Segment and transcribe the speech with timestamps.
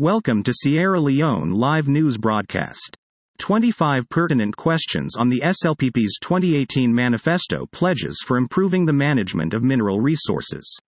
[0.00, 2.96] Welcome to Sierra Leone live news broadcast.
[3.38, 10.00] 25 pertinent questions on the SLPP's 2018 manifesto pledges for improving the management of mineral
[10.00, 10.78] resources.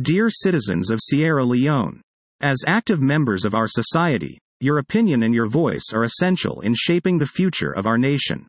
[0.00, 2.00] Dear citizens of Sierra Leone,
[2.40, 7.18] as active members of our society, your opinion and your voice are essential in shaping
[7.18, 8.46] the future of our nation.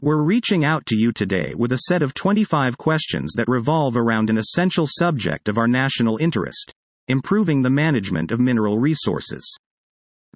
[0.00, 4.30] We're reaching out to you today with a set of 25 questions that revolve around
[4.30, 6.74] an essential subject of our national interest
[7.08, 9.56] improving the management of mineral resources.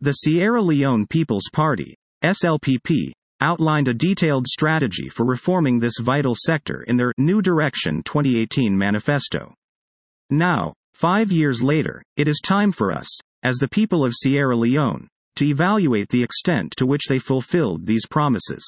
[0.00, 6.82] The Sierra Leone People's Party, SLPP, outlined a detailed strategy for reforming this vital sector
[6.82, 9.54] in their New Direction 2018 manifesto.
[10.30, 13.08] Now, five years later, it is time for us,
[13.42, 18.06] as the people of Sierra Leone, to evaluate the extent to which they fulfilled these
[18.06, 18.64] promises.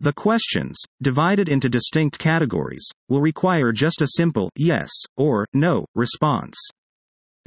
[0.00, 6.56] The questions, divided into distinct categories, will require just a simple yes or no response.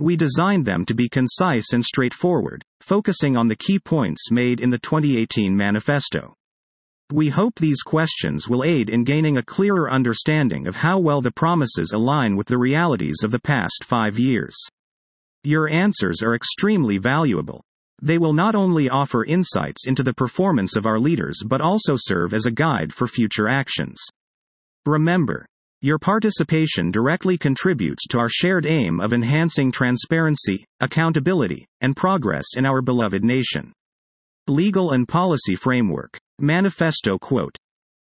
[0.02, 4.72] We designed them to be concise and straightforward, focusing on the key points made in
[4.72, 6.34] the 2018 manifesto.
[7.14, 11.30] We hope these questions will aid in gaining a clearer understanding of how well the
[11.30, 14.58] promises align with the realities of the past five years.
[15.44, 17.62] Your answers are extremely valuable.
[18.02, 22.34] They will not only offer insights into the performance of our leaders but also serve
[22.34, 24.00] as a guide for future actions.
[24.84, 25.46] Remember,
[25.82, 32.68] your participation directly contributes to our shared aim of enhancing transparency, accountability, and progress in
[32.68, 33.74] our beloved nation.
[34.48, 37.58] Legal and Policy Framework Manifesto Quote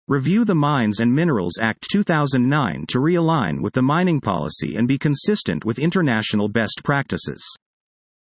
[0.08, 4.98] Review the Mines and Minerals Act 2009 to realign with the mining policy and be
[4.98, 7.44] consistent with international best practices.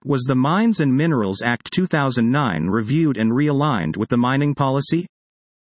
[0.04, 5.06] Was the Mines and Minerals Act 2009 reviewed and realigned with the mining policy?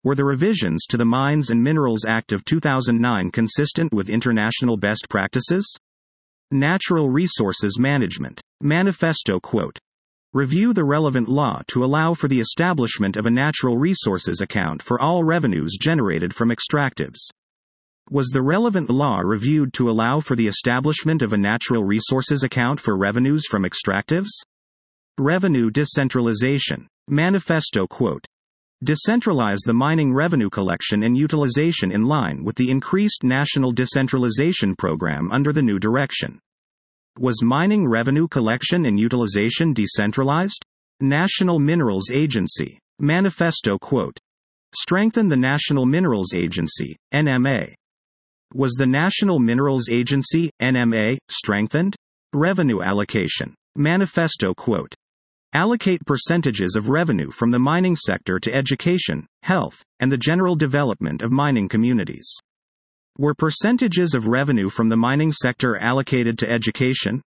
[0.03, 5.09] Were the revisions to the Mines and Minerals Act of 2009 consistent with international best
[5.11, 5.77] practices?
[6.51, 8.41] Natural Resources Management.
[8.63, 9.79] Manifesto quote.
[10.33, 14.99] Review the relevant law to allow for the establishment of a natural resources account for
[14.99, 17.19] all revenues generated from extractives.
[18.09, 22.81] Was the relevant law reviewed to allow for the establishment of a natural resources account
[22.81, 24.31] for revenues from extractives?
[25.19, 26.87] Revenue Decentralization.
[27.07, 28.25] Manifesto quote.
[28.83, 35.31] Decentralize the mining revenue collection and utilization in line with the increased national decentralization program
[35.31, 36.39] under the new direction.
[37.19, 40.65] Was mining revenue collection and utilization decentralized?
[40.99, 42.79] National Minerals Agency.
[42.99, 44.19] Manifesto quote.
[44.75, 47.75] Strengthen the National Minerals Agency, NMA.
[48.55, 51.97] Was the National Minerals Agency, NMA, strengthened?
[52.33, 53.55] Revenue allocation.
[53.77, 54.95] Manifesto quote.
[55.53, 61.23] Allocate percentages of revenue from the mining sector to education, health, and the general development
[61.23, 62.37] of mining communities.
[63.19, 67.21] Were percentages of revenue from the mining sector allocated to education?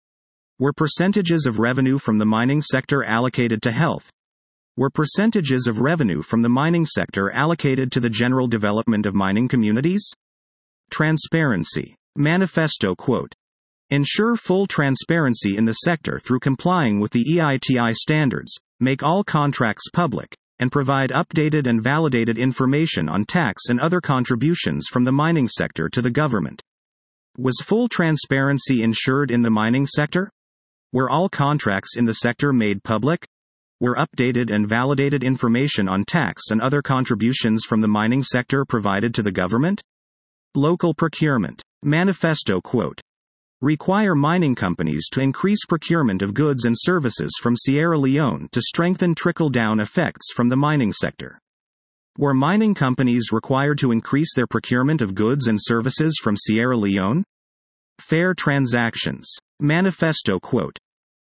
[0.58, 4.10] Were percentages of revenue from the mining sector allocated to health?
[4.78, 9.50] Were percentages of revenue from the mining sector allocated to the general development of mining
[9.50, 10.10] communities?
[10.90, 11.98] Transparency.
[12.16, 13.36] Manifesto quote.
[13.94, 19.88] Ensure full transparency in the sector through complying with the EITI standards, make all contracts
[19.94, 25.48] public, and provide updated and validated information on tax and other contributions from the mining
[25.48, 26.64] sector to the government.
[27.38, 30.32] Was full transparency ensured in the mining sector?
[30.92, 33.28] Were all contracts in the sector made public?
[33.80, 39.14] Were updated and validated information on tax and other contributions from the mining sector provided
[39.14, 39.84] to the government?
[40.56, 41.62] Local procurement.
[41.84, 43.00] Manifesto quote
[43.64, 49.16] require mining companies to increase procurement of goods and services from Sierra Leone to strengthen
[49.16, 51.40] trickle down effects from the mining sector.
[52.18, 57.24] Were mining companies required to increase their procurement of goods and services from Sierra Leone?
[58.02, 59.34] Fair transactions.
[59.62, 60.78] Manifesto quote.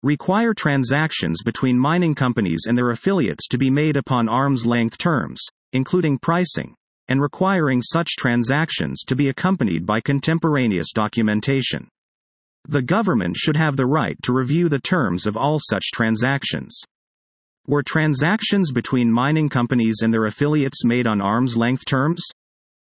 [0.03, 5.41] Require transactions between mining companies and their affiliates to be made upon arm's length terms,
[5.71, 6.75] including pricing,
[7.07, 11.87] and requiring such transactions to be accompanied by contemporaneous documentation.
[12.69, 16.77] The government should have the right to review the terms of all such transactions.
[17.65, 22.25] Were transactions between mining companies and their affiliates made on arm's length terms?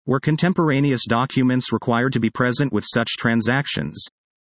[0.05, 4.05] Were contemporaneous documents required to be present with such transactions?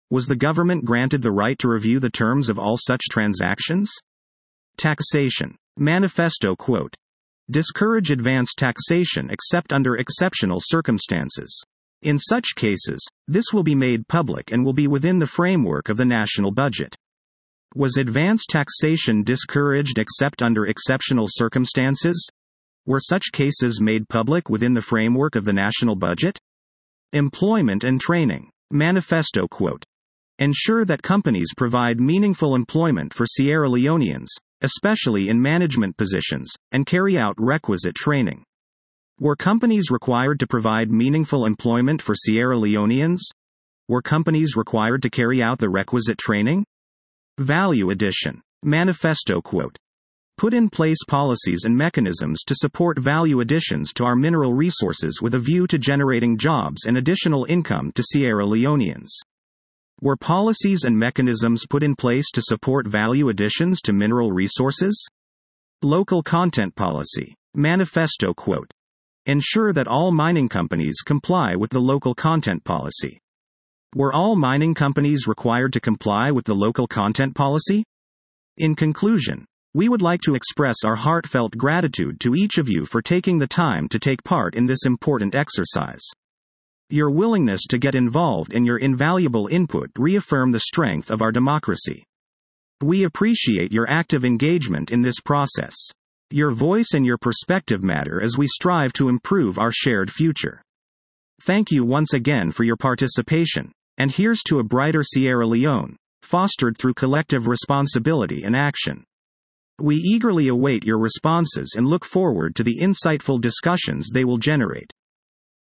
[0.09, 3.93] Was the government granted the right to review the terms of all such transactions?
[4.79, 5.55] Taxation.
[5.77, 6.95] Manifesto quote.
[7.51, 11.63] Discourage advance taxation except under exceptional circumstances.
[12.03, 15.99] In such cases, this will be made public and will be within the framework of
[15.99, 16.97] the national budget.
[17.75, 22.27] Was advance taxation discouraged except under exceptional circumstances?
[22.87, 26.41] Were such cases made public within the framework of the national budget?
[27.13, 28.51] Employment and training.
[28.71, 29.85] Manifesto quote.
[30.39, 34.29] Ensure that companies provide meaningful employment for Sierra Leoneans,
[34.63, 38.43] especially in management positions, and carry out requisite training.
[39.23, 43.21] Were companies required to provide meaningful employment for Sierra Leoneans?
[43.87, 46.65] Were companies required to carry out the requisite training?
[47.37, 48.41] Value Addition.
[48.63, 49.77] Manifesto Quote
[50.39, 55.35] Put in place policies and mechanisms to support value additions to our mineral resources with
[55.35, 59.11] a view to generating jobs and additional income to Sierra Leoneans.
[60.01, 65.07] Were policies and mechanisms put in place to support value additions to mineral resources?
[65.83, 67.35] Local Content Policy.
[67.55, 68.71] Manifesto Quote
[69.27, 73.19] Ensure that all mining companies comply with the local content policy.
[73.95, 77.85] Were all mining companies required to comply with the local content policy?
[78.57, 79.45] In conclusion,
[79.75, 83.47] we would like to express our heartfelt gratitude to each of you for taking the
[83.47, 86.03] time to take part in this important exercise.
[86.89, 92.05] Your willingness to get involved and your invaluable input reaffirm the strength of our democracy.
[92.81, 95.77] We appreciate your active engagement in this process.
[96.33, 100.63] Your voice and your perspective matter as we strive to improve our shared future.
[101.43, 106.79] Thank you once again for your participation, and here's to a brighter Sierra Leone, fostered
[106.79, 109.03] through collective responsibility and action.
[109.81, 114.93] We eagerly await your responses and look forward to the insightful discussions they will generate.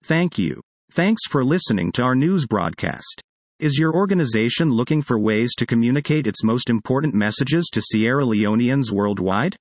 [0.03, 0.61] Thank you.
[0.91, 3.21] Thanks for listening to our news broadcast.
[3.59, 8.91] Is your organization looking for ways to communicate its most important messages to Sierra Leoneans
[8.91, 9.55] worldwide?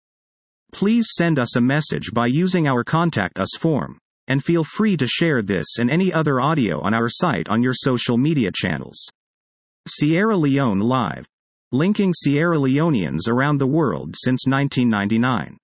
[0.74, 5.06] Please send us a message by using our Contact Us form, and feel free to
[5.06, 8.98] share this and any other audio on our site on your social media channels.
[9.86, 11.26] Sierra Leone Live.
[11.70, 15.56] Linking Sierra Leoneans around the world since 1999.